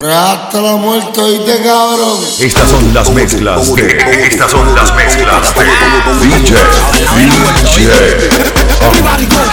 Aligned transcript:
Hasta 0.00 0.60
la 0.60 0.76
muerte, 0.76 1.20
oíste, 1.20 1.60
cabrón. 1.60 2.20
Estas 2.38 2.70
son 2.70 2.94
las 2.94 3.10
mezclas 3.10 3.74
de. 3.74 4.28
Estas 4.30 4.48
son 4.48 4.72
las 4.72 4.94
mezclas 4.94 5.52
de. 5.56 5.64
DJ. 6.24 6.54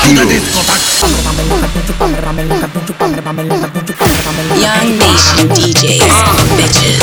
DJ. 0.03 0.41
Young 4.61 4.99
Nation 4.99 5.49
DJs, 5.49 6.13
bitches. 6.57 7.01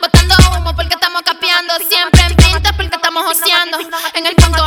botando, 0.00 0.34
humo 0.56 0.74
porque 0.74 0.94
estamos 0.94 1.22
capeando. 1.22 1.74
Siempre 1.88 2.20
en 2.22 2.36
pinta 2.36 2.72
porque 2.72 2.96
estamos 2.96 3.24
joseando. 3.24 3.78
En 4.14 4.26
el 4.26 4.34
punto 4.34 4.65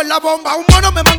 en 0.00 0.08
la 0.08 0.18
bomba. 0.18 0.56
Un 0.56 0.64
mono 0.68 0.92
me 0.92 1.11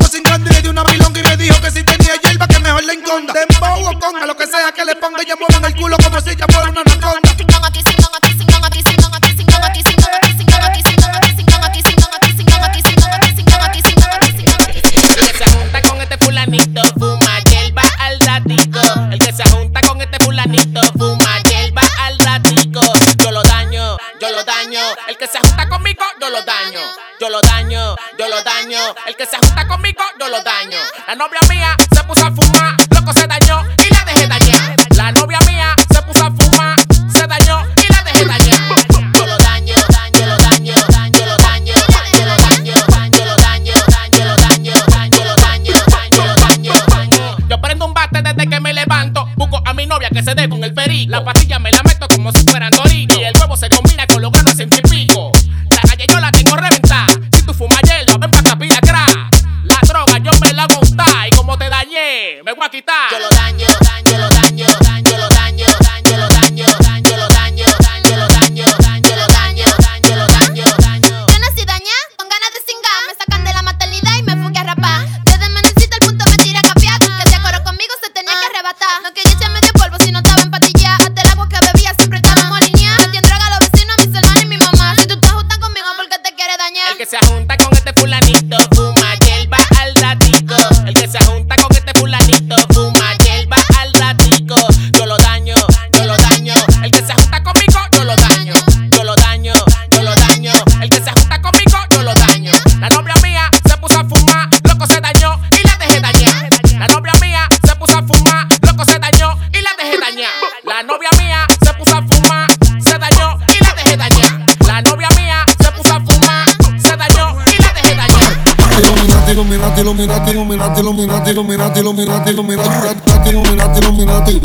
iluminati, 121.54 121.80
iluminati, 121.80 122.30
iluminati, 122.30 123.30
iluminati, 123.30 123.78
iluminati. 123.78 124.40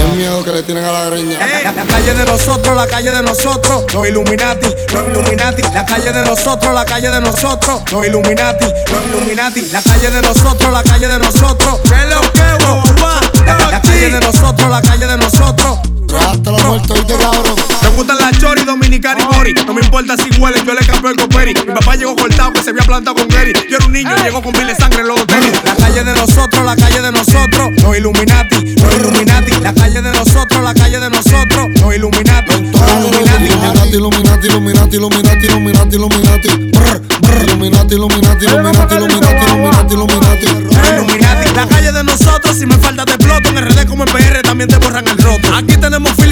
el 0.00 0.16
miedo 0.16 0.44
que 0.44 0.52
le 0.52 0.62
tienen 0.62 0.84
a 0.84 0.92
la 0.92 1.04
greña. 1.06 1.34
Eh, 1.34 1.64
la, 1.64 1.72
calle 1.72 2.14
de 2.14 2.24
nosotros, 2.24 2.76
la 2.76 2.86
calle 2.86 3.10
de 3.10 3.22
nosotros, 3.22 3.92
los 3.92 4.08
iluminati, 4.08 4.68
los 4.92 5.08
iluminati. 5.08 5.62
La 5.74 5.84
calle 5.84 6.12
de 6.12 6.24
nosotros, 6.24 6.72
la 6.72 6.84
calle 6.84 7.10
de 7.10 7.20
nosotros, 7.20 7.82
los 7.90 8.06
iluminati, 8.06 8.66
los 8.66 9.06
iluminati. 9.06 9.62
La 9.72 9.82
calle 9.82 10.10
de 10.10 10.22
nosotros, 10.22 10.72
la 10.72 10.82
calle 10.84 11.08
de 11.08 11.18
nosotros. 11.18 11.80
Que 11.82 12.14
lo 12.14 12.20
que 12.32 13.44
La 13.44 13.80
calle 13.80 14.10
de 14.10 14.20
nosotros, 14.20 14.70
la 14.70 14.82
calle 14.82 15.06
de 15.06 15.16
nosotros. 15.16 15.97
Hasta 16.16 16.50
la 16.50 16.58
muerte, 16.64 16.92
oíste, 16.92 17.14
cabrón. 17.16 17.54
Me 17.82 17.88
gustan 17.90 18.18
las 18.18 18.38
chori, 18.38 18.64
dominicana 18.64 19.20
y 19.22 19.36
mori. 19.36 19.54
No 19.66 19.74
me 19.74 19.82
importa 19.82 20.16
si 20.16 20.30
huelen, 20.40 20.64
yo 20.64 20.74
le 20.74 20.86
cambié 20.86 21.10
el 21.10 21.16
coperi. 21.16 21.54
Mi 21.66 21.74
papá 21.74 21.96
llegó 21.96 22.16
cortado, 22.16 22.52
que 22.52 22.62
se 22.62 22.70
había 22.70 22.82
plantado 22.82 23.16
con 23.16 23.28
Gary. 23.28 23.52
Yo 23.70 23.76
era 23.76 23.86
un 23.86 23.92
niño, 23.92 24.14
llegó 24.22 24.42
con 24.42 24.52
pile 24.52 24.72
de 24.72 24.76
sangre 24.76 25.00
en 25.00 25.08
los 25.08 25.26
tenis. 25.26 25.52
La 25.64 25.74
calle 25.74 26.04
de 26.04 26.12
nosotros, 26.14 26.64
la 26.64 26.76
calle 26.76 27.00
de 27.00 27.12
nosotros. 27.12 27.68
Los 27.82 27.96
Illuminati, 27.96 28.74
los 28.76 28.94
Illuminati. 28.94 29.50
La 29.60 29.74
calle 29.74 30.02
de 30.02 30.12
nosotros, 30.12 30.62
la 30.62 30.74
calle 30.74 30.98
de 30.98 31.10
nosotros. 31.10 31.68
Los 31.80 31.94
Illuminati, 31.94 32.52
los 32.52 32.92
Illuminati. 32.92 33.44
Illuminati, 33.88 34.46
Illuminati, 34.46 34.96
Illuminati, 34.96 35.46
Illuminati, 35.46 35.96
Illuminati. 35.96 36.48
Brr, 36.72 37.00
brr. 37.20 37.42
Illuminati, 37.48 37.94
Illuminati, 37.94 38.44
Illuminati, 38.44 38.94
Illuminati, 38.94 39.44
Illuminati, 39.44 39.94
Illuminati. 39.94 40.46
Los 40.46 40.88
Illuminati. 40.90 41.54
La 41.54 41.66
calle 41.66 41.92
de 41.92 42.04
nosotros, 42.04 42.56
si 42.56 42.66
me 42.66 42.76
falta 42.76 43.04
de 43.04 43.18
ploto, 43.18 43.48
en 43.48 43.56
RD 43.56 43.86
como 43.86 44.04
en 44.04 44.12
PR 44.12 44.42
también 44.42 44.68
te 44.68 44.76
borran 44.76 45.06
el 45.08 45.18
roto. 45.18 45.48
animal 45.88 46.12
free 46.16 46.27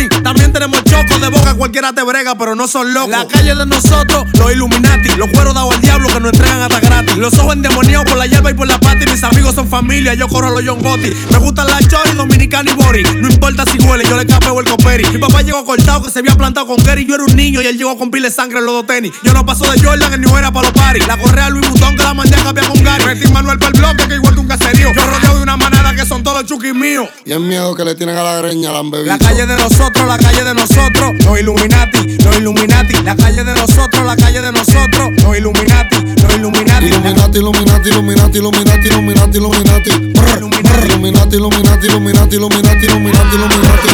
tenemos 0.59 0.83
choco 0.85 1.19
de 1.19 1.29
boca, 1.29 1.53
cualquiera 1.53 1.93
te 1.93 2.03
brega, 2.03 2.35
pero 2.35 2.55
no 2.55 2.67
son 2.67 2.95
locos. 2.95 3.11
La 3.11 3.27
calle 3.29 3.55
de 3.55 3.67
nosotros, 3.67 4.25
los 4.39 4.53
Illuminati, 4.53 5.11
los 5.17 5.29
cueros 5.29 5.53
dados 5.53 5.75
al 5.75 5.83
diablo 5.83 6.09
que 6.09 6.19
nos 6.19 6.33
entregan 6.33 6.63
hasta 6.63 6.81
gratis. 6.81 7.17
Los 7.19 7.35
ojos 7.35 7.53
endemoniados 7.53 8.07
por 8.07 8.17
la 8.17 8.27
hierba 8.27 8.51
y 8.51 8.55
por 8.55 8.67
la 8.67 8.81
pata, 8.81 9.01
y 9.03 9.07
mis 9.07 9.23
amigos 9.23 9.55
son 9.55 9.69
familia, 9.69 10.15
yo 10.15 10.27
corro 10.29 10.49
a 10.49 10.51
los 10.53 10.63
John 10.67 10.83
Gotti. 10.83 11.13
Me 11.31 11.39
gustan 11.39 11.67
las 11.67 11.87
chori, 11.89 12.13
dominicana 12.13 12.71
y 12.71 12.75
bori. 12.75 13.03
No 13.03 13.29
importa 13.29 13.65
si 13.71 13.79
huele, 13.79 14.05
yo 14.09 14.17
le 14.17 14.25
capeo 14.25 14.59
el 14.61 14.67
coperi. 14.67 15.05
Mi 15.11 15.19
papá 15.19 15.43
llegó 15.43 15.63
cortado, 15.67 16.05
que 16.05 16.11
se 16.11 16.21
había 16.21 16.35
plantado 16.35 16.67
con 16.67 16.83
Gary. 16.83 17.05
Yo 17.05 17.17
era 17.17 17.25
un 17.25 17.37
niño 17.37 17.61
y 17.61 17.67
él 17.67 17.77
llegó 17.77 17.99
con 17.99 18.11
pile 18.11 18.29
de 18.29 18.35
sangre 18.35 18.59
en 18.61 18.65
los 18.65 18.75
dos 18.77 18.87
tenis. 18.87 19.13
Yo 19.23 19.35
no 19.35 19.45
paso 19.45 19.71
de 19.71 19.79
Jordan, 19.79 20.15
el 20.15 20.23
New 20.23 20.35
era 20.39 20.51
para 20.51 20.69
los 20.69 20.73
paris. 20.73 21.07
La 21.07 21.19
correa 21.19 21.51
Louis 21.51 21.69
Vuitton 21.69 21.97
que 21.97 22.03
la 22.03 22.15
mandé 22.15 22.35
a 22.35 22.43
cambiar 22.43 22.67
con 22.67 22.83
Gary. 22.83 23.05
Metí 23.05 23.31
Manuel 23.31 23.59
para 23.59 23.73
el 23.73 23.79
bloque 23.79 24.09
que 24.09 24.15
igual 24.15 24.33
que 24.33 24.41
un 24.41 24.49
caserío. 24.49 24.95
Yo 24.95 25.05
rodeado 25.05 25.37
de 25.37 25.43
una 25.43 25.59
manada 25.59 25.95
que 25.95 26.07
son 26.07 26.23
todos 26.23 26.47
chukis 26.47 26.75
míos. 26.75 27.09
Y 27.27 27.33
el 27.33 27.41
miedo 27.41 27.75
que 27.75 27.85
le 27.85 27.95
tienen 27.95 28.17
a 28.17 28.23
la 28.23 28.39
greña, 28.39 28.73
la 28.73 28.79
han 28.79 28.91
bebido. 28.91 29.13
La 29.13 29.19
calle 29.19 29.47
de 29.47 29.57
nosotros, 29.57 30.07
la 30.07 30.17
calle 30.17 30.45
de 30.45 30.46
nosotros, 30.55 31.13
los 31.25 31.39
Illuminati, 31.39 32.17
los 32.25 32.37
Illuminati. 32.37 32.95
La 33.05 33.17
calle 33.17 33.45
de 33.45 33.55
nosotros, 33.55 34.05
la 34.05 34.17
calle 34.17 34.41
de 34.41 34.53
nosotros, 34.53 35.11
los 35.23 35.37
Illuminati, 35.37 35.97
los 36.23 36.35
Illuminati. 36.37 36.87
Illuminati, 36.87 37.39
Illuminati, 37.39 37.89
Illuminati, 37.89 38.39
Illuminati, 38.39 38.89
Illuminati, 38.89 39.39
Illuminati. 39.39 39.91
Illuminati, 39.91 41.37
Illuminati, 41.37 41.87
Illuminati, 41.87 42.37
Illuminati, 42.37 42.87
Illuminati, 42.87 43.37
Illuminati. 43.37 43.89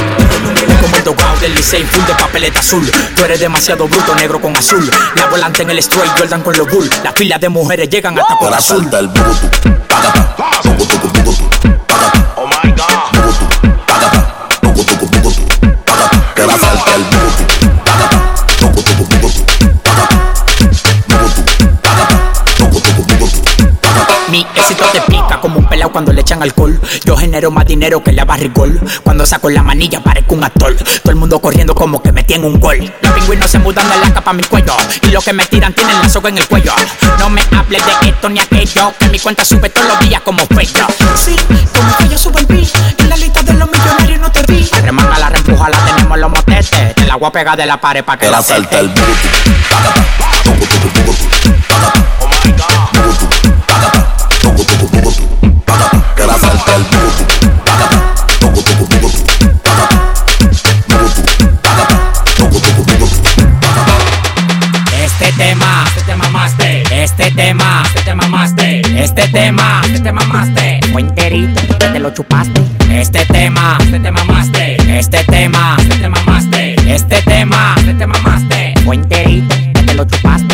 Como 0.81 0.97
el 0.97 1.05
dogao 1.05 1.39
del 1.39 1.55
Licey, 1.55 1.85
full 1.85 2.05
de 2.07 2.15
papeleta 2.15 2.61
azul. 2.61 2.91
Tú 3.15 3.25
eres 3.25 3.41
demasiado 3.41 3.87
bruto, 3.89 4.15
negro 4.15 4.41
con 4.41 4.57
azul. 4.57 4.89
La 5.17 5.27
volante 5.27 5.63
en 5.63 5.71
el 5.71 5.79
straight, 5.79 6.13
Jordan 6.19 6.43
con 6.43 6.57
los 6.57 6.69
bull. 6.71 6.89
Las 7.05 7.15
filas 7.15 7.41
de 7.41 7.49
mujeres 7.49 7.89
llegan 7.89 8.19
hasta 8.19 8.39
por 8.39 8.53
azul. 8.53 8.89
El 8.93 9.11
cuando 25.91 26.13
le 26.13 26.21
echan 26.21 26.43
alcohol. 26.43 26.79
Yo 27.05 27.17
genero 27.17 27.51
más 27.51 27.67
dinero 27.67 28.03
que 28.03 28.13
la 28.13 28.25
barrigol. 28.25 28.81
Cuando 29.03 29.27
saco 29.27 29.51
la 29.51 29.63
manilla 29.63 30.03
parezco 30.03 30.35
un 30.35 30.45
actor. 30.45 30.77
Todo 30.77 31.11
el 31.11 31.17
mundo 31.17 31.41
corriendo 31.41 31.75
como 31.75 32.03
que 32.03 32.13
me 32.13 32.25
tiene 32.25 32.47
un 32.47 32.61
gol. 32.61 32.93
Los 33.01 33.13
pingüinos 33.13 33.51
se 33.51 33.59
mudan 33.59 33.89
de 33.89 33.99
la 33.99 34.13
capa 34.13 34.31
a 34.31 34.35
mi 34.35 34.43
cuello. 34.45 34.75
Y 35.03 35.09
los 35.09 35.25
que 35.25 35.33
me 35.33 35.47
tiran 35.47 35.73
tienen 35.73 36.01
la 36.01 36.09
soga 36.09 36.29
en 36.29 36.39
el 36.39 36.47
cuello. 36.47 36.73
No 37.19 37.31
me 37.31 37.43
hables 37.57 37.85
de 37.85 38.09
esto 38.09 38.29
ni 38.29 38.41
aquello. 38.41 38.93
Que 38.99 39.09
mi 39.09 39.19
cuenta 39.19 39.45
sube 39.45 39.69
todos 39.71 39.89
los 39.89 40.01
días 40.01 40.21
como 40.23 40.47
fello. 40.47 40.87
Sí, 41.17 41.35
como 41.75 41.97
que 41.97 42.09
yo 42.09 42.19
subo 42.19 42.39
el 42.39 42.47
beat. 42.47 42.69
En 42.99 43.09
la 43.09 43.17
lista 43.17 43.43
de 43.43 43.55
los 43.55 43.71
millonarios 43.71 44.21
no 44.21 44.31
te 44.31 44.43
vi. 44.53 44.69
Remanga 44.83 45.19
la 45.19 45.31
reempuja, 45.31 45.71
la 45.71 45.85
tenemos 45.85 46.19
los 46.19 46.31
motetes. 46.31 46.95
Te 46.95 47.05
la 47.07 47.17
voy 47.17 47.29
a 47.29 47.33
pegar 47.33 47.57
de 47.57 47.67
la 47.67 47.81
pared 47.81 48.05
pa' 48.05 48.17
que 48.17 48.31
la 48.31 48.43
salte. 48.43 48.79
el. 48.79 48.93
Oh 52.21 52.29
my 52.45 52.53
God. 52.53 52.83
Este 69.03 69.27
tema, 69.33 69.81
este 69.85 69.99
tema 69.99 70.21
mamaste. 70.29 70.79
Fue 70.93 71.01
enterito, 71.01 71.61
te 71.77 71.99
lo 71.99 72.11
chupaste. 72.11 72.63
Este 72.89 73.27
tema, 73.27 73.77
este 73.81 73.99
tema 73.99 74.23
mamaste. 74.25 74.77
Este 74.97 75.25
tema, 75.25 75.77
este 75.81 75.97
tema 75.97 76.19
mamaste. 76.25 76.77
Este 76.87 77.21
tema, 77.23 77.75
este 77.79 77.95
tema 77.95 78.15
mamaste. 78.23 78.75
Fue 78.85 78.95
enterito, 78.95 79.57
te 79.85 79.95
lo 79.95 80.05
chupaste. 80.05 80.52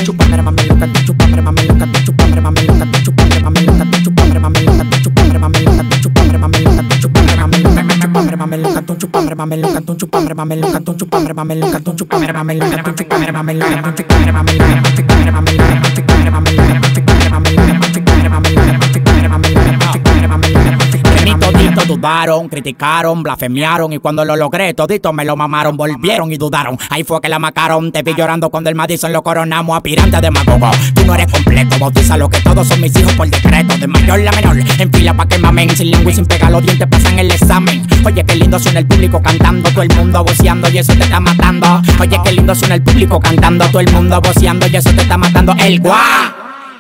Mame 9.39 9.57
loca, 9.57 9.81
tú 9.81 9.95
chupambre, 9.95 10.35
mame 10.35 10.57
loca, 10.57 10.81
tú 10.81 10.95
chupambre, 10.95 11.33
mame 11.33 11.55
loca, 11.55 11.79
tú 11.79 11.95
chupambre, 11.95 12.33
mame 12.33 12.55
loca, 12.57 12.83
tú 12.83 12.93
chupambre, 12.93 13.31
mame 13.31 13.55
loca, 13.55 13.95
tú 13.95 14.03
chupambre, 14.03 14.33
mame 14.33 14.55
loca, 14.55 14.83
tú 14.83 15.03
chupambre, 15.05 15.31
mame 15.31 15.53
loca, 15.55 15.93
tú 15.93 16.03
chupambre, 16.03 16.31
mame 16.31 16.53
loca, 16.53 16.81
tú 16.83 17.01
chupambre, 17.01 17.31
mame 17.31 17.51
loca, 17.53 17.81
tú 17.87 18.01
chupambre, 18.01 18.29
mame 18.29 18.51
loca, 18.51 18.81
tú 18.83 18.99
chupambre, 18.99 19.29
mame 19.29 20.49
loca, 20.49 20.79
tú 20.91 20.99
chupambre, 20.99 21.39
toditos 21.53 21.87
dudaron, 21.87 22.49
criticaron, 22.49 23.23
blasfemiaron 23.23 23.93
y 23.93 23.99
cuando 23.99 24.25
lo 24.25 24.37
logré 24.37 24.75
toditos 24.75 25.15
me 25.15 25.25
lo 25.25 25.37
mamaron, 25.37 25.77
volvieron 25.77 26.33
y 26.33 26.37
dudaron. 26.37 26.77
Ahí 26.91 27.05
fue 27.05 27.21
que 27.21 27.29
la 27.29 27.39
macaron, 27.39 27.93
te 27.93 28.03
vi 28.03 28.15
llorando 28.15 28.51
cuando 28.51 28.71
el 28.71 28.77
Madison 28.77 29.13
lo 29.13 29.23
coronamos, 29.23 29.77
aspirante 29.77 30.21
demagogo. 30.21 30.71
Tú 30.95 31.07
no 31.07 31.15
eres 31.15 31.31
completo, 31.31 31.77
bautiza 31.79 32.17
lo 32.17 32.29
que 32.29 32.41
todos 32.41 32.67
son 32.67 32.81
mis 32.81 32.95
hijos 32.99 33.13
por 33.15 33.29
decreto, 33.29 33.79
de 33.79 33.87
mayor 33.87 34.27
a 34.27 34.33
menor, 34.33 34.59
en 34.59 35.17
pa' 35.17 35.27
que 35.27 35.77
sin 35.77 35.91
lengua 35.91 36.13
y 36.13 36.15
sin 36.15 36.27
pegar 36.27 36.51
los 36.51 36.63
dientes 36.63 36.87
pasan 36.89 37.19
el 37.19 37.31
examen. 37.31 37.87
Oye, 38.05 38.25
qué 38.25 38.35
lindo 38.35 38.59
el 38.75 38.87
público 38.87 39.23
cantando, 39.29 39.71
todo 39.71 39.83
el 39.83 39.95
mundo 39.95 40.25
voceando 40.25 40.69
y 40.71 40.79
eso 40.79 40.95
te 40.95 41.05
está 41.05 41.21
matando. 41.21 41.83
Oye, 42.01 42.19
qué 42.25 42.33
lindo 42.33 42.55
suena 42.55 42.77
el 42.77 42.83
público 42.83 43.21
cantando, 43.21 43.67
todo 43.69 43.81
el 43.81 43.93
mundo 43.93 44.21
voceando 44.21 44.67
y 44.67 44.77
eso 44.77 44.91
te 44.91 45.03
está 45.03 45.19
matando. 45.19 45.55
El 45.59 45.81
guá, 45.81 46.35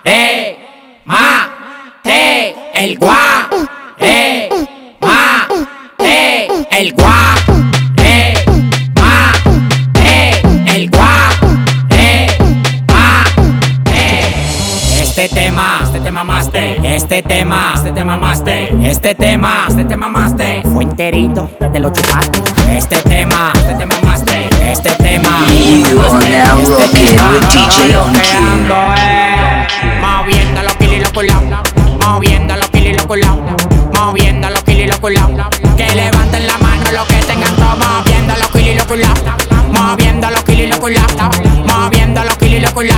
eh, 0.05 0.57
ma, 1.05 1.49
te, 2.03 2.55
el 2.75 2.99
guá, 2.99 3.49
eh, 3.99 4.49
ma, 5.01 5.47
te, 5.99 6.47
el 6.81 6.93
guá, 6.95 7.35
tema, 15.39 15.81
este 15.85 16.01
tema 16.01 16.25
master, 16.25 16.85
este 16.85 17.23
tema, 17.23 17.73
este 17.77 17.93
tema 17.93 18.17
master, 18.17 18.75
este 18.83 19.15
tema, 19.15 19.67
este 19.69 19.85
tema 19.85 20.09
master, 20.09 20.67
fue 20.67 20.83
enterito, 20.83 21.49
te 21.73 21.79
lo 21.79 21.93
chupaste. 21.93 22.43
Este 22.77 22.97
tema, 23.03 23.53
este 23.55 23.75
tema 23.75 23.95
master, 24.05 24.49
este 24.61 24.91
tema. 24.97 25.47
You 25.49 26.01
are 26.01 26.29
now 26.29 26.59
rocking 26.75 27.19
with 27.31 27.47
DJ 27.55 27.97
On 27.97 28.13
Bloqueando. 28.13 28.75
Moviendo 30.01 30.63
los 30.63 30.75
kilos 30.75 30.97
y 30.97 31.01
los 31.01 31.13
culos. 31.13 31.37
Moviendo 32.05 32.57
los 32.57 32.69
kilos 32.71 32.89
y 32.89 32.95
los 32.95 33.07
culos. 33.07 33.37
Moviendo 33.95 34.51
los 34.51 34.63
kilos 34.65 34.83
y 34.83 34.87
los 34.89 34.99
culos. 34.99 35.23
Que 35.77 35.95
levanten 35.95 36.47
la 36.49 36.59
mano 36.59 36.91
los 36.93 37.07
que 37.07 37.17
tengan 37.31 37.55
todo. 37.55 37.77
Moviendo 37.77 38.35
los 38.37 38.49
kilos 38.49 38.71
y 38.71 38.75
los 38.75 38.87
culos. 38.87 39.09
Moviendo 39.73 40.31
los 40.31 40.43
kilos 40.43 40.63
y 40.63 40.67
los 40.67 40.79
culos. 40.81 41.03
Moviendo 41.65 42.25
los 42.25 42.37
kilos 42.39 42.55
y 42.55 42.61
los 42.61 42.73
culos. 42.73 42.97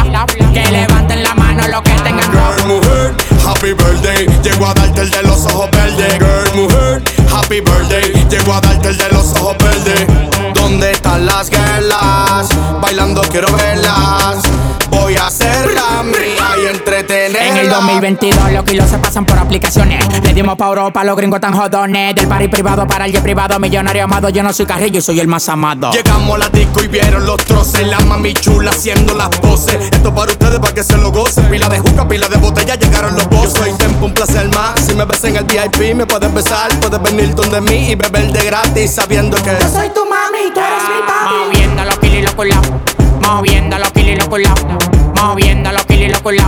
Que 0.55 0.71
levanten 0.71 1.23
la 1.23 1.35
mano 1.35 1.50
los 1.69 1.83
que 1.83 1.91
tengan 2.03 2.31
todo. 2.31 2.41
Girl, 2.57 2.67
mujer, 2.67 3.15
happy 3.47 3.73
birthday. 3.73 4.27
Llego 4.43 4.67
a 4.67 4.75
darte 4.75 5.01
el 5.03 5.11
de 5.11 5.23
los 5.23 5.47
ojos 5.47 5.71
verdes. 5.71 6.13
Girl, 6.19 6.63
mujer, 6.63 7.03
happy 7.33 7.61
birthday. 7.61 8.27
Llego 8.29 8.55
a 8.55 8.61
darte 8.61 8.89
el 8.89 8.97
de 8.97 9.09
los 9.11 9.33
ojos 9.37 9.57
verdes. 9.59 10.07
¿Dónde 10.55 10.93
están 10.93 11.27
las 11.27 11.51
guerras? 11.51 12.49
Bailando 12.81 13.23
quiero 13.31 13.51
verlas. 13.57 14.43
Voy 14.91 15.15
a 15.17 15.27
hacerla 15.29 16.03
mía 16.03 16.63
y 16.63 16.67
entretenerla. 16.67 17.47
En 17.47 17.57
el 17.57 17.71
2022 17.71 18.53
los 18.53 18.65
kilos 18.65 18.91
se 18.91 18.99
pasan 18.99 19.25
por 19.25 19.39
aplicaciones. 19.39 20.05
Le 20.23 20.35
dimos 20.35 20.57
pa' 20.57 20.67
Europa, 20.67 21.05
los 21.05 21.17
gringos 21.17 21.41
tan 21.41 21.53
jodones. 21.55 22.15
Del 22.15 22.27
party 22.27 22.49
privado 22.49 22.87
para 22.87 23.07
el 23.07 23.13
jet 23.13 23.23
privado, 23.23 23.59
millonario 23.59 24.05
amado. 24.05 24.29
Yo 24.29 24.43
no 24.43 24.53
soy 24.53 24.67
carrillo 24.67 24.99
y 24.99 25.03
soy 25.03 25.21
el 25.21 25.29
más 25.29 25.49
amado. 25.49 25.93
Llegamos 25.93 26.35
a 26.35 26.39
la 26.39 26.49
disco 26.49 26.83
y 26.83 26.89
vieron 26.89 27.25
los 27.25 27.37
troces. 27.45 27.87
La 27.87 28.01
mami 28.01 28.35
chula 28.35 28.71
haciendo 28.73 29.15
las 29.15 29.29
poses. 29.29 29.77
Esto 29.93 30.15
para 30.15 30.33
ustedes, 30.33 30.59
para 30.59 30.75
que 30.75 30.83
se 30.83 30.97
lo 30.99 31.11
gocen. 31.13 31.50
Pila 31.51 31.69
de 31.69 31.81
juca, 31.81 32.07
pila 32.07 32.29
de 32.29 32.37
botella, 32.37 32.77
llegaron 32.77 33.17
los 33.17 33.29
bosses. 33.29 33.55
Yo 33.55 33.65
soy 33.65 33.73
tempo, 33.73 34.07
un 34.07 34.15
placer 34.15 34.49
más. 34.55 34.81
Si 34.87 34.95
me 34.95 35.05
ves 35.05 35.25
en 35.25 35.35
el 35.35 35.43
VIP, 35.43 35.97
me 35.97 36.07
puedes 36.07 36.33
besar. 36.33 36.71
Puedes 36.81 37.03
venir 37.03 37.35
donde 37.35 37.61
mí 37.61 37.91
y 37.91 37.95
beber 37.97 38.31
de 38.31 38.45
gratis, 38.45 38.93
sabiendo 38.93 39.37
que. 39.39 39.51
soy 39.73 39.89
tu 39.91 40.05
mami, 40.07 40.53
tú 40.55 40.61
eres 40.61 40.85
mi 40.89 41.01
papi. 41.05 41.35
Moviendo 41.45 41.85
los 41.85 41.99
kilos 41.99 42.17
y 42.19 42.23
los 42.23 42.35
culos. 42.35 42.59
Moviendo 43.27 43.79
los 43.79 43.91
kilos 43.91 44.11
y 44.11 44.17
los 44.17 44.29
culos. 44.29 44.53
Moviendo 45.21 45.73
los 45.73 45.85
kilos 45.87 46.05
y 46.05 46.09
los 46.09 46.21
culos. 46.21 46.47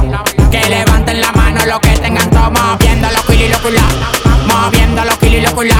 Que 0.52 0.68
levanten 0.68 1.20
la 1.20 1.32
mano 1.32 1.66
los 1.66 1.80
que 1.80 2.01
Moviendo 2.12 3.08
los 3.10 3.22
kilos 3.24 3.42
y 3.42 3.48
los 3.48 3.60
culos. 3.60 3.82
Moviendo 4.46 5.04
los 5.04 5.16
kilos 5.18 5.36
y 5.36 5.40
los 5.40 5.52
culos. 5.52 5.76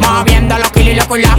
Moviendo 0.00 0.58
los 0.58 0.70
kilos 0.72 0.88
y 0.88 0.94
los 0.94 1.06
culos. 1.06 1.30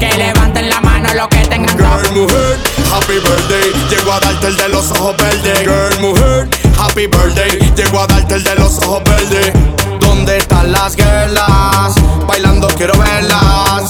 Que 0.00 0.16
levanten 0.16 0.68
la 0.68 0.80
mano 0.80 1.08
los 1.14 1.28
que 1.28 1.38
tengan 1.46 1.76
Girl, 1.76 2.12
mujer, 2.12 2.58
happy 2.92 3.14
birthday. 3.14 3.72
Llego 3.88 4.12
a 4.12 4.20
darte 4.20 4.46
el 4.48 4.56
de 4.56 4.68
los 4.70 4.90
ojos 4.92 5.16
verdes. 5.16 5.60
Girl, 5.60 6.00
mujer, 6.00 6.48
happy 6.78 7.06
birthday. 7.06 7.72
Llego 7.76 8.00
a 8.00 8.06
darte 8.06 8.34
el 8.34 8.44
de 8.44 8.54
los 8.56 8.78
ojos 8.78 9.02
verdes. 9.04 9.52
¿Dónde 10.00 10.38
están 10.38 10.72
las 10.72 10.96
girlas? 10.96 11.94
Bailando 12.26 12.68
quiero 12.76 12.98
verlas. 12.98 13.84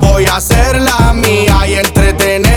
Voy 0.00 0.26
a 0.26 0.36
hacerla 0.36 1.12
mía 1.12 1.66
y 1.66 1.74
entretenerla. 1.74 2.49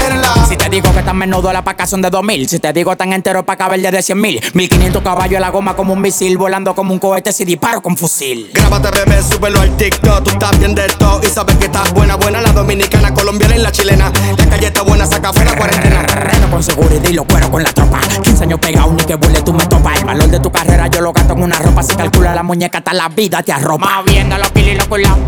Si 0.73 0.81
te 0.81 0.87
digo 0.87 0.95
que 0.95 1.03
tan 1.03 1.17
menudo 1.17 1.53
la 1.53 1.63
paca 1.63 1.85
son 1.85 2.01
de 2.01 2.09
2000 2.09 2.49
Si 2.49 2.57
te 2.57 2.73
digo 2.73 2.97
tan 2.97 3.13
entero 3.13 3.45
pa' 3.45 3.55
caber 3.55 3.79
de 3.79 4.01
100 4.01 4.19
mil. 4.19 4.41
1500 4.55 5.03
caballos 5.03 5.37
a 5.37 5.39
la 5.39 5.51
goma 5.51 5.75
como 5.75 5.93
un 5.93 6.01
misil 6.01 6.35
Volando 6.35 6.73
como 6.73 6.93
un 6.93 6.99
cohete 6.99 7.31
si 7.31 7.45
disparo 7.45 7.79
con 7.79 7.95
fusil. 7.95 8.49
Grábate, 8.51 8.89
bebé, 8.89 9.21
súbelo 9.21 9.59
al 9.59 9.77
TikTok. 9.77 10.23
Tú 10.23 10.31
estás 10.31 10.57
bien 10.57 10.73
de 10.73 10.87
todo 10.97 11.21
y 11.21 11.27
sabes 11.27 11.57
que 11.57 11.65
estás 11.65 11.93
buena, 11.93 12.15
buena. 12.15 12.41
La 12.41 12.51
dominicana, 12.53 13.13
colombiana 13.13 13.55
y 13.55 13.59
la 13.59 13.71
chilena. 13.71 14.11
La 14.35 14.49
calle 14.49 14.65
está 14.65 14.81
buena, 14.81 15.05
saca 15.05 15.31
fuera 15.31 15.55
cuarentena. 15.55 16.01
Reno 16.01 16.49
con 16.49 16.63
seguridad 16.63 17.07
y 17.07 17.13
lo 17.13 17.23
cuero 17.25 17.51
con 17.51 17.61
la 17.61 17.71
tropa. 17.71 17.99
15 18.23 18.43
años 18.45 18.59
pegado 18.59 18.91
ni 18.93 19.03
que 19.03 19.13
vuele 19.13 19.43
tú 19.43 19.53
me 19.53 19.67
topas. 19.67 19.99
El 19.99 20.05
valor 20.05 20.27
de 20.27 20.39
tu 20.39 20.51
carrera 20.51 20.87
yo 20.87 21.01
lo 21.01 21.13
gasto 21.13 21.33
en 21.33 21.43
una 21.43 21.59
ropa. 21.59 21.83
Si 21.83 21.95
calcula 21.95 22.33
la 22.33 22.41
muñeca 22.41 22.79
hasta 22.79 22.93
la 22.93 23.09
vida 23.09 23.43
te 23.43 23.51
arropa. 23.51 23.97
Moviendo 23.97 24.39
los 24.39 24.49
kilos 24.49 24.71
y 24.71 24.75
los 24.75 24.87
culados 24.87 25.19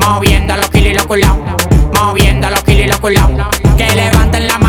Moviendo 0.00 0.56
los 0.56 0.70
kilos 0.70 0.90
y 0.90 0.94
los 0.94 1.06
culados 1.06 1.36
Moviendo 1.94 2.50
los 2.50 2.64
kilos 2.64 2.86
y 2.86 2.88
los 2.88 2.98
culados 2.98 3.30
Que 3.76 3.94
levanten 3.94 4.46
la 4.48 4.58
mano 4.58 4.67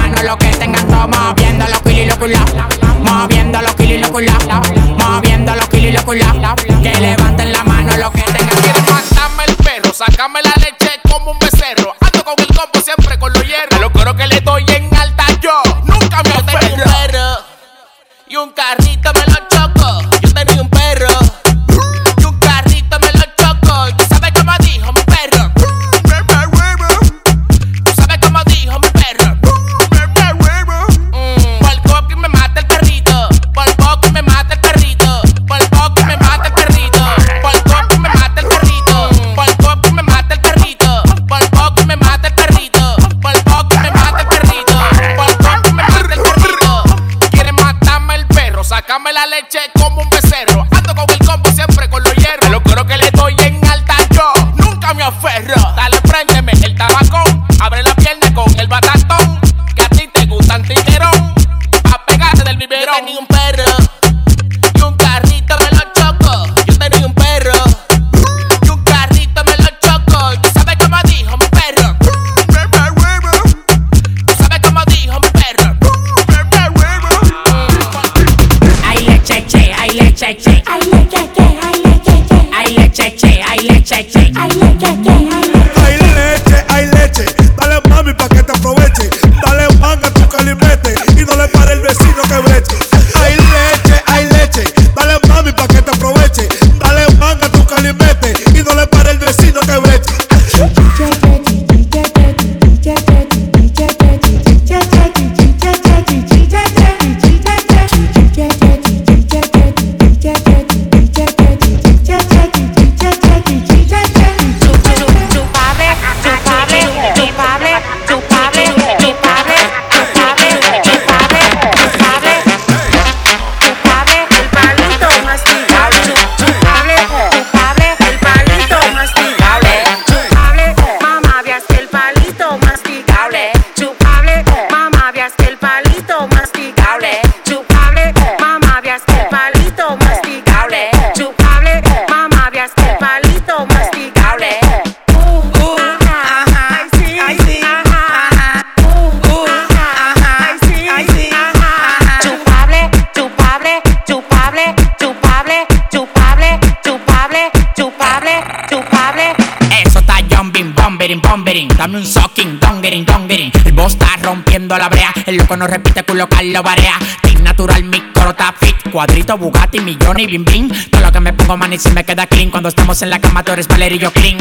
no 165.60 165.68
repite, 165.68 166.04
culo 166.04 166.28
Carlos 166.30 166.64
Barea 166.64 166.98
Team 167.22 167.44
natural, 167.44 167.84
mi 167.84 168.00
coro 168.14 168.30
está 168.30 168.54
fit 168.58 168.76
Cuadrito, 168.90 169.38
Bugatti, 169.38 169.82
millones 169.82 170.24
y 170.24 170.28
bling 170.28 170.46
bling 170.46 170.90
Todo 170.90 171.02
lo 171.02 171.12
que 171.12 171.20
me 171.20 171.34
pongo, 171.34 171.58
man, 171.58 171.74
y 171.74 171.78
si 171.78 171.92
me 171.92 172.06
queda 172.06 172.26
clean 172.28 172.50
Cuando 172.50 172.70
estamos 172.70 173.02
en 173.02 173.10
la 173.10 173.20
cama, 173.20 173.44
tú 173.44 173.52
eres 173.52 173.68
yo 174.00 174.12
clean 174.12 174.38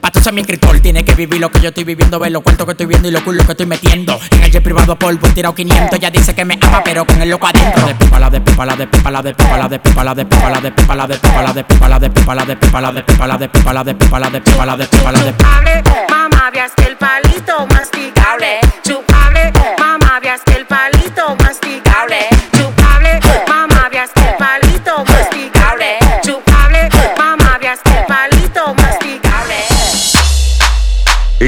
Pa' 0.00 0.10
tú 0.10 0.20
ser 0.20 0.32
mi 0.32 0.40
escritor, 0.40 0.78
tiene 0.80 1.04
que 1.04 1.14
vivir 1.14 1.40
lo 1.40 1.50
que 1.50 1.60
yo 1.60 1.68
estoy 1.68 1.84
viviendo, 1.84 2.18
ver 2.18 2.32
los 2.32 2.42
cuartos 2.42 2.64
que 2.64 2.72
estoy 2.72 2.86
viendo 2.86 3.08
y 3.08 3.10
los 3.10 3.22
culos 3.22 3.44
que 3.44 3.52
estoy 3.52 3.66
metiendo. 3.66 4.18
En 4.30 4.44
el 4.44 4.50
jet 4.50 4.62
privado 4.62 4.98
polvo 4.98 5.28
tirado 5.28 5.54
500, 5.54 5.98
ya 5.98 6.10
dice 6.10 6.34
que 6.34 6.42
me 6.46 6.58
ama, 6.62 6.80
pero 6.82 7.04
con 7.04 7.20
el 7.20 7.28
loco 7.28 7.46
adentro. 7.46 7.86
De 7.86 7.94
pipa 7.94 8.18
la 8.18 8.30
de 8.30 8.40
pipa 8.40 8.64
la 8.64 8.76
de 8.76 8.86
pipa 8.86 9.10
la 9.10 9.20
de 9.20 9.34
pipa 9.34 9.58
la 9.58 9.68
de 9.68 9.78
pipa 9.78 10.04
la 10.04 10.14
de 10.14 10.24
pipa 10.24 10.54
la 10.54 10.60
de 10.60 10.70
pipa 10.70 10.96
la 10.96 11.06
de 11.06 11.20
pipa 11.20 11.36
la 11.36 11.52
de 11.52 11.62
pipa 11.62 11.84
la 11.84 11.98
de 11.98 12.14
pipa 12.14 12.36
la 12.36 12.46
de 12.46 12.56
pipa 12.56 12.80
la 12.80 12.80
de 12.80 13.04
pipa 13.04 13.26
la 13.26 13.36
de 13.36 13.48
pipa 13.48 13.76
la 13.76 13.82
de 13.84 13.94
pipa 13.94 14.18
la 14.18 14.30
de 14.30 14.40
pipa 14.40 14.64
la 14.64 14.76
de 14.76 14.86
pipa 14.86 15.12
la 15.12 15.22
de 15.24 15.32
Chupable, 15.36 15.82
mamá, 16.08 16.50
veas 16.52 16.72
que 16.76 16.84
el 16.84 16.96
palito 16.96 17.59
masticable. 17.59 17.59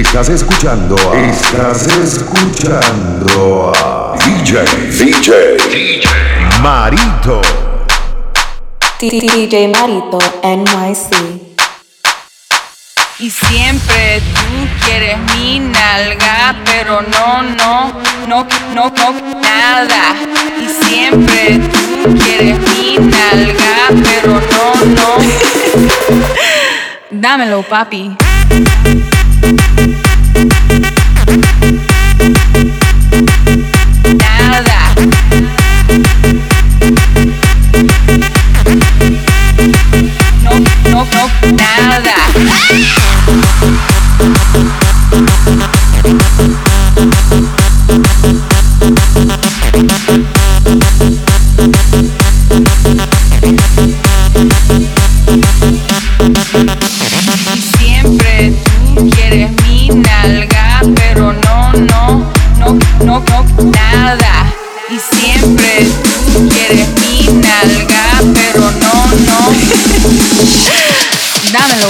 Estás 0.04 0.28
escuchando, 0.30 0.97
estás 1.14 1.87
escuchando 1.87 3.73
a 3.75 4.14
DJ, 4.18 4.62
DJ, 4.99 5.56
DJ 5.71 6.02
Marito. 6.61 7.40
DJ 9.00 9.68
Marito 9.68 10.18
NYC. 10.42 11.14
Y 13.21 13.30
siempre 13.30 14.21
tú 14.35 14.85
quieres 14.85 15.18
mi 15.37 15.61
nalga, 15.61 16.56
pero 16.64 17.00
no, 17.02 17.42
no, 17.42 17.92
no, 18.26 18.47
no, 18.75 18.90
no, 18.90 19.40
nada. 19.40 20.16
Y 20.61 20.85
siempre 20.85 21.61
tú 21.73 22.18
quieres 22.18 22.59
mi 22.59 22.99
nalga, 22.99 23.88
pero 24.02 24.32
no, 24.35 24.85
no. 24.85 25.16
Dámelo, 27.11 27.62
papi. 27.62 28.16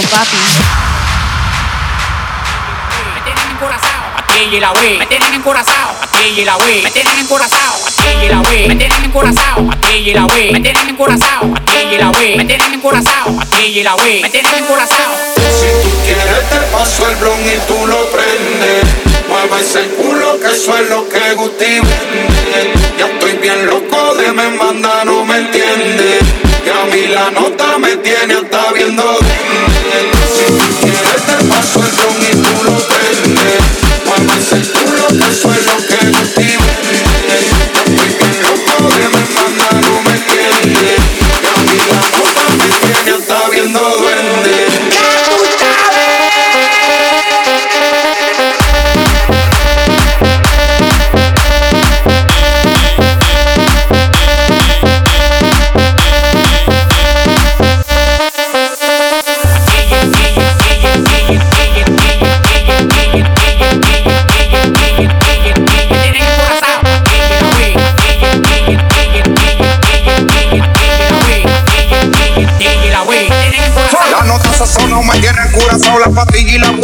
Papi. 0.07 0.37
Me 3.15 3.21
tienen 3.23 3.51
encorazado, 3.51 4.05
aquí 4.17 4.57
y 4.57 4.61
la 4.61 4.73
wey. 4.73 4.99
Me 4.99 5.07
tienen 5.07 5.35
encorazado, 5.35 5.97
aquí 6.03 6.41
y 6.41 6.45
la 6.45 6.57
wey. 6.57 6.83
Me 6.83 6.91
tienen 6.91 7.19
encorazado, 7.19 7.75
aquí 7.87 8.09
y 8.25 8.29
la 8.29 8.41
wey. 8.41 8.69
Me 8.69 8.77
tienen 8.77 9.05
encorazado, 9.05 9.71
aquí 9.71 9.95
y 10.05 10.13
la 10.15 10.27
wey. 10.27 10.53
Me 10.53 10.61
tienen 10.61 10.89
encorazado, 10.89 11.55
aquí 11.57 11.79
y 11.79 11.99
la 11.99 12.11
wey. 12.11 12.37
Me 12.37 12.45
tienen 12.45 12.75
encorazado, 12.75 13.41
aquí 13.41 13.65
y 13.67 13.83
la 13.83 13.95
wey. 13.97 14.23
Me 14.23 14.31
tienen 14.31 14.55
encorazado. 14.55 15.15
Si 15.37 15.67
tú 15.83 15.91
quieres 16.05 16.49
te 16.51 16.57
paso 16.73 17.09
el 17.09 17.17
blon 17.17 17.39
y 17.41 17.59
tú 17.69 17.87
lo 17.87 18.05
prendes 18.11 18.85
Mueva 19.29 19.61
ese 19.61 19.87
culo 19.91 20.39
que 20.41 20.49
eso 20.49 20.77
es 20.77 20.89
lo 20.89 21.09
que 21.09 21.35
Gusti 21.35 21.65
vende 21.65 22.73
Ya 22.99 23.07
estoy 23.07 23.33
bien 23.35 23.67
loco 23.67 24.15
de 24.15 24.33
me 24.33 24.49
manda, 24.51 25.05
no 25.05 25.25
me 25.25 25.37
entiende 25.37 26.19
Que 26.65 26.71
a 26.71 26.85
mí 26.93 27.07
la 27.09 27.31
nota 27.31 27.79
me 27.79 27.97
tiene 27.97 28.35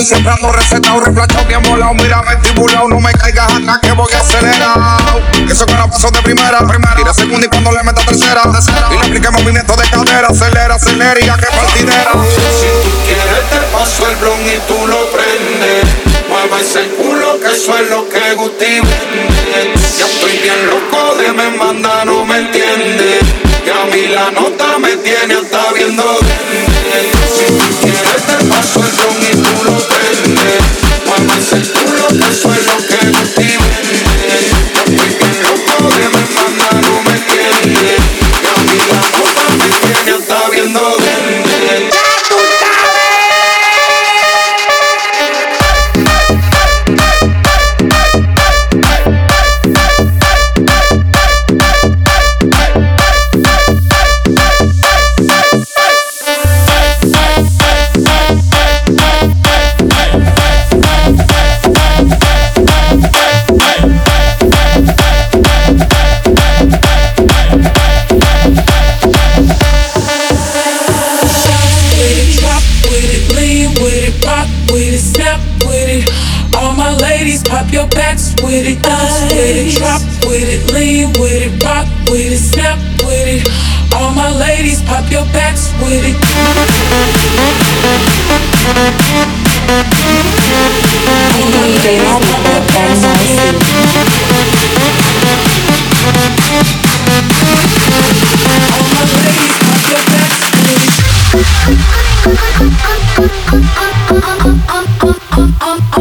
siempre 0.09 0.33
ando 0.33 0.53
recetado 0.53 1.01
Reflachado 1.01 1.45
bien 1.47 1.63
volado, 1.63 1.95
mira 1.95 2.23
vestibulado 2.23 2.89
No 2.89 3.01
me 3.01 3.13
caigas 3.13 3.53
hasta 3.53 3.81
que 3.81 3.93
voy 3.93 4.13
acelerado 4.13 5.21
Eso 5.49 5.67
que 5.67 5.75
no 5.75 5.91
pasó 5.91 6.11
de 6.11 6.23
primera, 6.23 6.59
primera. 6.61 6.97
Tira 6.97 7.15
segunda 7.15 7.47
y 7.47 7.49
cuando 7.49 7.73
le 7.73 7.83
meta 7.85 8.03
tercera, 8.05 8.43
tercera. 8.51 8.89
Y 8.91 8.99
le 8.99 9.07
apliqué 9.07 9.31
movimiento 9.31 9.77
de 9.77 9.89
cadera 9.91 10.29
Acelera, 10.29 10.75
acelera 10.75 11.21
y 11.21 11.27
ya 11.27 11.37
que 11.37 11.47
partidera 11.47 12.13
Si 12.13 12.67
tú 12.83 12.91
quieres 13.05 13.51
te 13.51 13.61
paso 13.77 14.09
el 14.09 14.17
blon 14.17 14.41
y 14.41 14.59
tú 14.67 14.87
lo 14.87 15.11
prendes. 15.11 15.85
Mueva 16.29 16.61
ese 16.61 16.83
culo 16.97 17.39
que 17.41 17.53
eso 17.53 17.77
es 17.79 17.91
lo 17.91 18.09
que 18.09 18.19
vende. 18.19 19.75
Ya 19.99 20.07
estoy 20.07 20.39
bien 20.39 20.67
loco 20.67 21.15
de 21.17 21.33
me 21.33 21.51
manda, 21.57 22.05
no 22.05 22.25
me 22.25 22.39
entiende 22.39 23.19
Que 23.65 23.71
a 23.71 23.85
mí 23.87 24.07
la 24.09 24.31
nota 24.31 24.79
me 24.79 24.97
tiene 24.97 25.35
hasta 25.35 25.73
viendo 25.73 26.19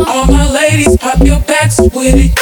All 0.08 0.26
my 0.26 0.50
ladies, 0.52 0.98
pop 0.98 1.20
your 1.20 1.40
backs 1.42 1.80
with 1.80 2.16
it. 2.16 2.34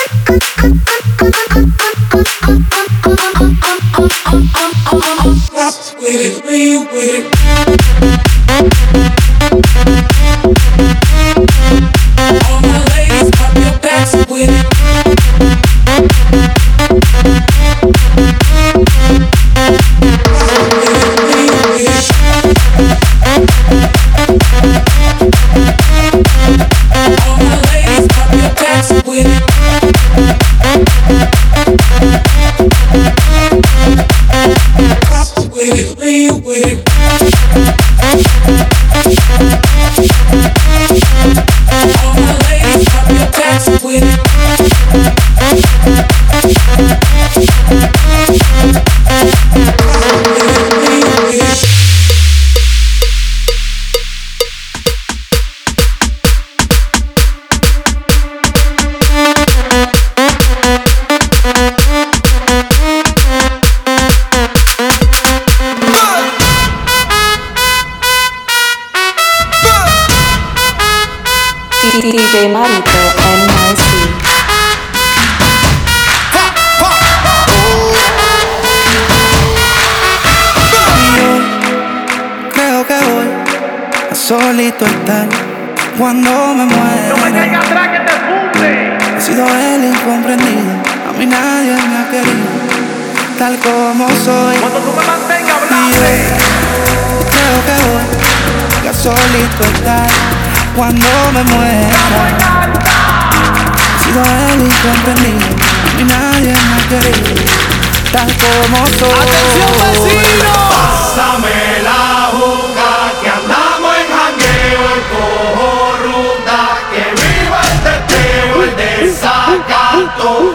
With 5.99 6.21
it, 6.21 6.45
with 6.93 7.29
it. 9.29 9.34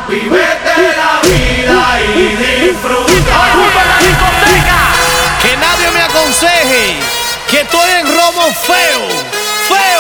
Vivete 0.09 0.96
la 0.96 1.20
vida 1.23 2.01
y 2.14 2.37
disfruta. 2.37 3.38
Que 5.42 5.57
nadie 5.57 5.90
me 5.90 6.03
aconseje 6.03 6.96
que 7.49 7.61
estoy 7.61 7.90
en 7.90 8.07
feo, 8.07 8.53
feo, 8.53 9.09
feo. 9.68 10.00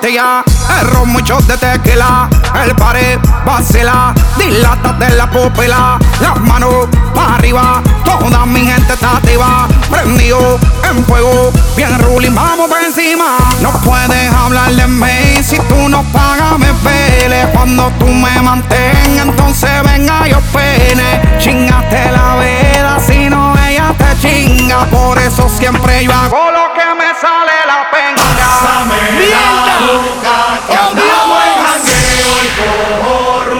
Pastilla, 0.00 0.42
el 0.80 0.86
ron, 0.88 1.08
muchos 1.10 1.46
de 1.46 1.56
tequila, 1.58 2.28
el 2.64 2.74
pared, 2.74 3.18
vacila, 3.44 4.14
dilata 4.38 4.92
de 4.94 5.10
la 5.10 5.30
pupila, 5.30 5.98
las 6.20 6.40
manos 6.40 6.88
para 7.14 7.34
arriba, 7.34 7.82
toda 8.04 8.46
mi 8.46 8.60
gente 8.60 8.94
está 8.94 9.16
activa, 9.16 9.68
prendido 9.90 10.58
en 10.88 11.04
fuego, 11.04 11.52
bien 11.76 11.98
ruling, 11.98 12.34
vamos 12.34 12.68
por 12.68 12.80
encima. 12.82 13.36
No 13.60 13.72
puedes 13.80 14.32
hablar 14.32 14.70
de 14.72 14.86
mí 14.86 15.42
si 15.42 15.58
tú 15.58 15.88
no 15.88 16.02
pagas 16.04 16.58
me 16.58 16.72
pele, 16.74 17.46
cuando 17.52 17.90
tú 17.98 18.06
me 18.06 18.40
mantengas, 18.42 19.26
entonces 19.26 19.70
venga 19.84 20.26
yo 20.28 20.40
pene, 20.52 21.38
chingate 21.38 22.10
la 22.10 22.36
vela, 22.36 23.00
si 23.06 23.28
no 23.28 23.54
ella 23.68 23.94
te 23.98 24.18
chinga, 24.20 24.86
por 24.86 25.18
eso 25.18 25.48
siempre 25.48 26.04
yo 26.04 26.12
hago 26.12 26.50
lo 26.52 26.72
que 26.74 26.94
me. 26.94 26.99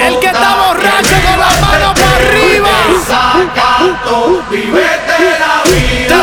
El 0.00 0.18
que 0.18 0.26
está 0.26 0.56
borracho 0.56 1.14
con 1.26 1.38
la 1.38 1.50
mano 1.60 1.94
para 1.94 2.16
arriba. 2.16 2.70
Sacato, 3.06 4.42
vivete 4.50 5.38
la 5.38 5.62
vida. 5.70 6.16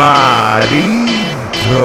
Marito 0.00 1.84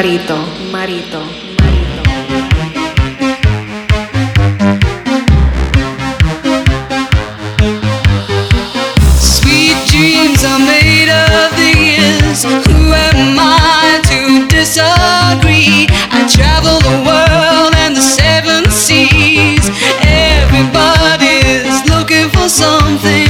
Marito, 0.00 0.34
marito, 0.72 1.20
marito. 1.60 2.02
Sweet 9.20 9.76
dreams 9.90 10.42
are 10.42 10.58
made 10.58 11.10
of. 11.10 11.50
Who 12.40 12.94
am 12.94 13.36
I 13.38 14.00
to 14.08 14.48
disagree? 14.48 15.86
I 16.10 16.24
travel 16.32 16.80
the 16.80 16.96
world 17.04 17.74
and 17.76 17.94
the 17.94 18.00
seven 18.00 18.70
seas. 18.70 19.68
Everybody's 20.00 21.84
looking 21.90 22.30
for 22.30 22.48
something. 22.48 23.29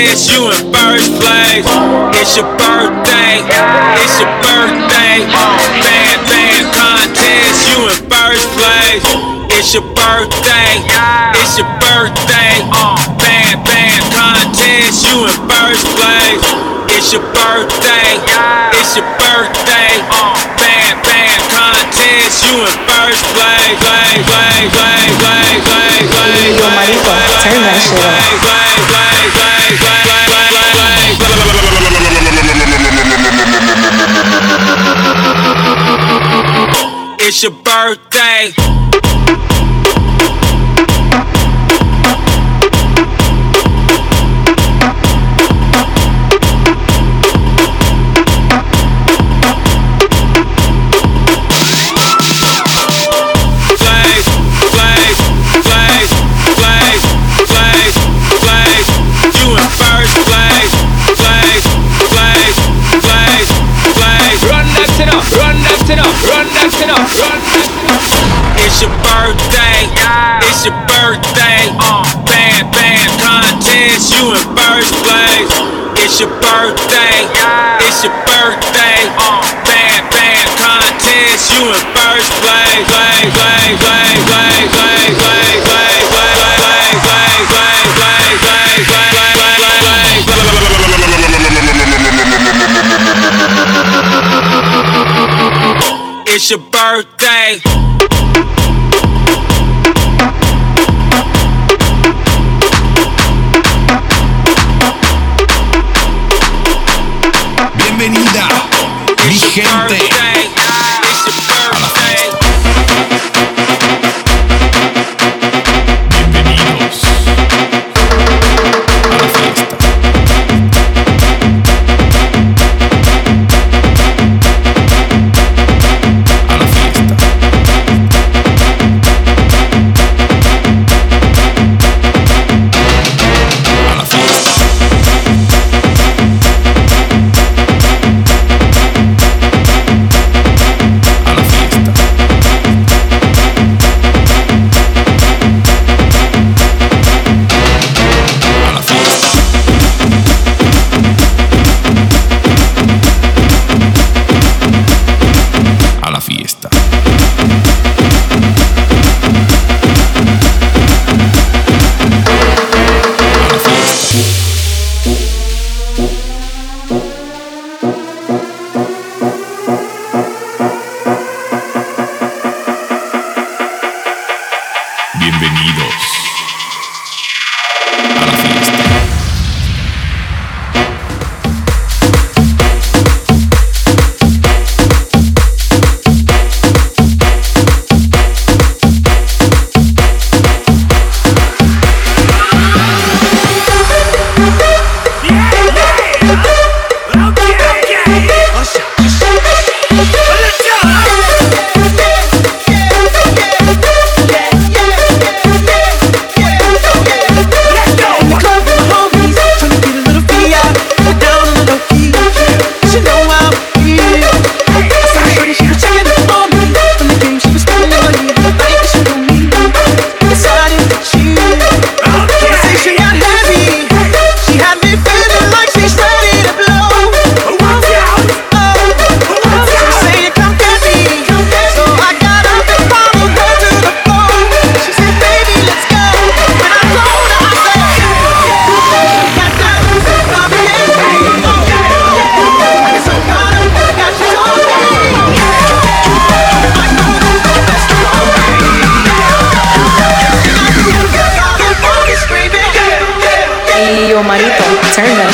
dance, 0.00 0.28
you 0.32 0.48
in 0.48 0.72
first 0.72 1.12
place. 1.20 1.66
It's 2.16 2.36
your 2.36 2.48
birthday, 2.56 3.44
it's 4.00 4.16
your 4.20 4.32
birthday. 4.40 5.28
Bad, 5.28 6.18
bad 6.28 6.64
contest, 6.72 7.68
you 7.68 7.78
in 7.88 8.00
first 8.08 8.48
place. 8.56 9.04
It's 9.52 9.74
your 9.74 9.84
birthday, 9.92 10.80
it's 11.36 11.58
your 11.58 11.68
birthday. 11.80 12.54
Bad, 13.20 13.60
bad 13.64 14.00
contest, 14.16 15.04
you 15.04 15.28
in 15.28 15.36
first 15.48 15.84
place. 15.96 16.44
It's 16.96 17.12
your 17.12 17.24
birthday, 17.36 18.16
it's 18.76 18.96
your 18.96 19.08
birthday. 19.20 19.92
Bad, 20.56 20.96
bad 21.04 21.40
contest, 21.52 22.44
you 22.44 22.56
in 22.64 22.76
first 22.88 23.24
place. 23.36 23.76
Play, 23.80 24.16
play, 24.24 24.64
play, 24.72 25.10
play, 25.20 25.40
It's 37.32 37.44
your 37.44 37.52
birthday. 37.52 38.59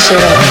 Show. 0.08 0.45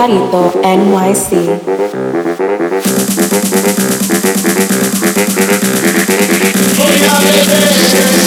Marito 0.00 0.50
NYC. 0.62 1.30
Voy 6.78 6.96
a 7.06 7.18
beber 7.20 8.19